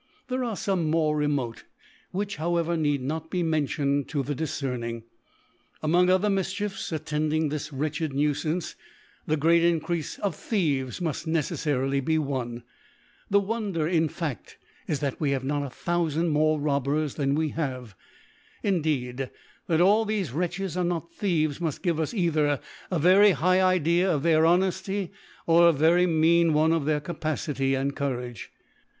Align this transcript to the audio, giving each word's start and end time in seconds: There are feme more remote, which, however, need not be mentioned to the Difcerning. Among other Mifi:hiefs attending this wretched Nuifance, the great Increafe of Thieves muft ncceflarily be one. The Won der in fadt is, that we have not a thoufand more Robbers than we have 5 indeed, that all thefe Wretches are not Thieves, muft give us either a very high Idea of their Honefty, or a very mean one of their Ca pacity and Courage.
There 0.29 0.43
are 0.43 0.55
feme 0.55 0.89
more 0.89 1.15
remote, 1.15 1.65
which, 2.09 2.37
however, 2.37 2.75
need 2.75 3.03
not 3.03 3.29
be 3.29 3.43
mentioned 3.43 4.07
to 4.07 4.23
the 4.23 4.33
Difcerning. 4.33 5.03
Among 5.83 6.09
other 6.09 6.27
Mifi:hiefs 6.27 6.91
attending 6.91 7.49
this 7.49 7.71
wretched 7.71 8.11
Nuifance, 8.11 8.73
the 9.27 9.37
great 9.37 9.61
Increafe 9.61 10.17
of 10.21 10.35
Thieves 10.35 11.01
muft 11.01 11.27
ncceflarily 11.27 12.03
be 12.03 12.17
one. 12.17 12.63
The 13.29 13.39
Won 13.39 13.73
der 13.73 13.87
in 13.87 14.09
fadt 14.09 14.55
is, 14.87 15.01
that 15.01 15.21
we 15.21 15.29
have 15.33 15.43
not 15.43 15.61
a 15.63 15.67
thoufand 15.69 16.29
more 16.29 16.59
Robbers 16.59 17.13
than 17.13 17.35
we 17.35 17.49
have 17.49 17.89
5 17.89 17.95
indeed, 18.63 19.29
that 19.67 19.81
all 19.81 20.07
thefe 20.07 20.33
Wretches 20.33 20.75
are 20.75 20.83
not 20.83 21.13
Thieves, 21.13 21.59
muft 21.59 21.83
give 21.83 21.99
us 21.99 22.11
either 22.11 22.59
a 22.89 22.97
very 22.97 23.33
high 23.33 23.61
Idea 23.61 24.11
of 24.11 24.23
their 24.23 24.45
Honefty, 24.47 25.11
or 25.45 25.67
a 25.67 25.71
very 25.71 26.07
mean 26.07 26.53
one 26.53 26.71
of 26.71 26.85
their 26.85 27.01
Ca 27.01 27.13
pacity 27.13 27.79
and 27.79 27.95
Courage. 27.95 28.49